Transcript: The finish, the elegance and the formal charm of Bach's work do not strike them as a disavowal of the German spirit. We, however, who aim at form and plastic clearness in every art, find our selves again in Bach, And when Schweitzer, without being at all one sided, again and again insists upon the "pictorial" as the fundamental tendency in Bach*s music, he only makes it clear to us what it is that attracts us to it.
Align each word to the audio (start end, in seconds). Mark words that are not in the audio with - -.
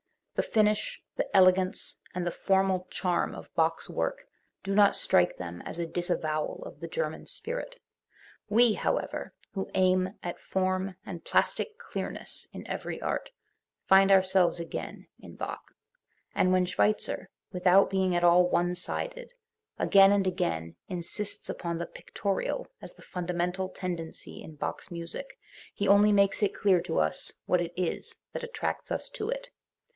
The 0.33 0.43
finish, 0.47 0.99
the 1.17 1.35
elegance 1.37 1.97
and 2.15 2.25
the 2.25 2.31
formal 2.31 2.87
charm 2.89 3.35
of 3.35 3.53
Bach's 3.53 3.87
work 3.87 4.23
do 4.63 4.73
not 4.73 4.95
strike 4.95 5.37
them 5.37 5.61
as 5.61 5.77
a 5.77 5.85
disavowal 5.85 6.63
of 6.65 6.79
the 6.79 6.87
German 6.87 7.27
spirit. 7.27 7.79
We, 8.49 8.73
however, 8.73 9.35
who 9.53 9.69
aim 9.75 10.15
at 10.23 10.39
form 10.39 10.95
and 11.05 11.23
plastic 11.23 11.77
clearness 11.77 12.47
in 12.51 12.65
every 12.65 12.99
art, 12.99 13.29
find 13.85 14.09
our 14.09 14.23
selves 14.23 14.59
again 14.59 15.05
in 15.19 15.35
Bach, 15.35 15.61
And 16.33 16.51
when 16.51 16.65
Schweitzer, 16.65 17.29
without 17.51 17.91
being 17.91 18.15
at 18.15 18.23
all 18.23 18.49
one 18.49 18.73
sided, 18.73 19.33
again 19.77 20.11
and 20.11 20.25
again 20.25 20.75
insists 20.87 21.47
upon 21.47 21.77
the 21.77 21.85
"pictorial" 21.85 22.65
as 22.81 22.95
the 22.95 23.03
fundamental 23.03 23.69
tendency 23.69 24.41
in 24.41 24.55
Bach*s 24.55 24.89
music, 24.89 25.37
he 25.75 25.87
only 25.87 26.11
makes 26.11 26.41
it 26.41 26.55
clear 26.55 26.81
to 26.81 26.97
us 26.97 27.33
what 27.45 27.61
it 27.61 27.73
is 27.77 28.15
that 28.33 28.43
attracts 28.43 28.91
us 28.91 29.07
to 29.09 29.29
it. 29.29 29.51